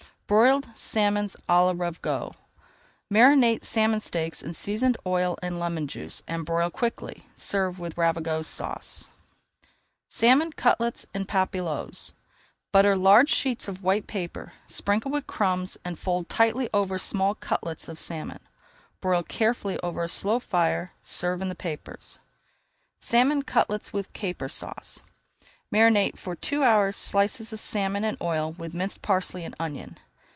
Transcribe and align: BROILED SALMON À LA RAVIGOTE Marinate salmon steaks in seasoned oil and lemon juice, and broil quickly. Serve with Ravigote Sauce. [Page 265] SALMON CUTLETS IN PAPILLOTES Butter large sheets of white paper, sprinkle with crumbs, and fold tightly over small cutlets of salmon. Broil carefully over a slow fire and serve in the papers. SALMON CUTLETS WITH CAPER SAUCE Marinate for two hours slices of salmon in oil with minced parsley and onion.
BROILED 0.33 0.69
SALMON 0.75 1.25
À 1.25 1.37
LA 1.49 1.73
RAVIGOTE 1.75 2.37
Marinate 3.11 3.65
salmon 3.65 3.99
steaks 3.99 4.41
in 4.41 4.53
seasoned 4.53 4.95
oil 5.05 5.37
and 5.43 5.59
lemon 5.59 5.89
juice, 5.89 6.23
and 6.25 6.45
broil 6.45 6.69
quickly. 6.69 7.25
Serve 7.35 7.79
with 7.79 7.97
Ravigote 7.97 8.45
Sauce. 8.45 9.09
[Page 9.11 10.19
265] 10.21 10.21
SALMON 10.21 10.51
CUTLETS 10.53 11.05
IN 11.13 11.25
PAPILLOTES 11.25 12.13
Butter 12.71 12.95
large 12.95 13.27
sheets 13.27 13.67
of 13.67 13.83
white 13.83 14.07
paper, 14.07 14.53
sprinkle 14.67 15.11
with 15.11 15.27
crumbs, 15.27 15.77
and 15.83 15.99
fold 15.99 16.29
tightly 16.29 16.69
over 16.73 16.97
small 16.97 17.35
cutlets 17.35 17.89
of 17.89 17.99
salmon. 17.99 18.39
Broil 19.01 19.23
carefully 19.23 19.77
over 19.83 20.03
a 20.03 20.07
slow 20.07 20.39
fire 20.39 20.93
and 20.97 21.05
serve 21.05 21.41
in 21.41 21.49
the 21.49 21.55
papers. 21.55 22.19
SALMON 23.01 23.41
CUTLETS 23.43 23.91
WITH 23.91 24.13
CAPER 24.13 24.47
SAUCE 24.47 25.01
Marinate 25.73 26.17
for 26.17 26.37
two 26.37 26.63
hours 26.63 26.95
slices 26.95 27.51
of 27.51 27.59
salmon 27.59 28.05
in 28.05 28.15
oil 28.21 28.53
with 28.53 28.73
minced 28.73 29.01
parsley 29.01 29.43
and 29.43 29.55
onion. 29.59 29.97